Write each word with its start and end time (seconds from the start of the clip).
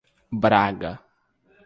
Braga 0.41 0.93